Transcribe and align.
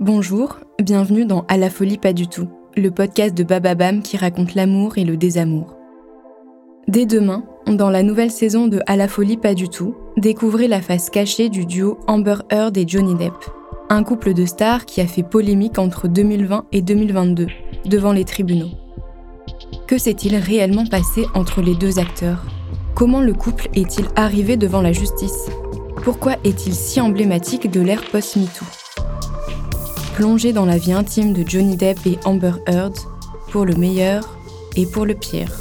Bonjour, 0.00 0.60
bienvenue 0.80 1.26
dans 1.26 1.44
À 1.48 1.56
la 1.56 1.70
folie 1.70 1.98
pas 1.98 2.12
du 2.12 2.28
tout, 2.28 2.46
le 2.76 2.92
podcast 2.92 3.36
de 3.36 3.42
Bababam 3.42 4.00
qui 4.00 4.16
raconte 4.16 4.54
l'amour 4.54 4.96
et 4.96 5.04
le 5.04 5.16
désamour. 5.16 5.74
Dès 6.86 7.04
demain, 7.04 7.42
dans 7.66 7.90
la 7.90 8.04
nouvelle 8.04 8.30
saison 8.30 8.68
de 8.68 8.78
À 8.86 8.94
la 8.94 9.08
folie 9.08 9.36
pas 9.36 9.54
du 9.54 9.68
tout, 9.68 9.96
découvrez 10.16 10.68
la 10.68 10.80
face 10.82 11.10
cachée 11.10 11.48
du 11.48 11.66
duo 11.66 11.98
Amber 12.06 12.36
Heard 12.52 12.76
et 12.76 12.86
Johnny 12.86 13.16
Depp, 13.16 13.34
un 13.90 14.04
couple 14.04 14.34
de 14.34 14.46
stars 14.46 14.86
qui 14.86 15.00
a 15.00 15.06
fait 15.08 15.24
polémique 15.24 15.80
entre 15.80 16.06
2020 16.06 16.66
et 16.70 16.80
2022 16.80 17.48
devant 17.86 18.12
les 18.12 18.24
tribunaux. 18.24 18.70
Que 19.88 19.98
s'est-il 19.98 20.36
réellement 20.36 20.86
passé 20.86 21.26
entre 21.34 21.60
les 21.60 21.74
deux 21.74 21.98
acteurs? 21.98 22.44
Comment 22.94 23.20
le 23.20 23.32
couple 23.32 23.68
est-il 23.74 24.06
arrivé 24.14 24.56
devant 24.56 24.80
la 24.80 24.92
justice? 24.92 25.50
Pourquoi 26.04 26.36
est-il 26.44 26.72
si 26.72 27.00
emblématique 27.00 27.68
de 27.68 27.80
l'ère 27.80 28.04
post-MeToo? 28.12 28.87
Plongez 30.18 30.52
dans 30.52 30.66
la 30.66 30.78
vie 30.78 30.90
intime 30.90 31.32
de 31.32 31.48
Johnny 31.48 31.76
Depp 31.76 32.04
et 32.04 32.18
Amber 32.24 32.54
Heard, 32.66 32.96
pour 33.52 33.64
le 33.64 33.76
meilleur 33.76 34.36
et 34.74 34.84
pour 34.84 35.06
le 35.06 35.14
pire. 35.14 35.52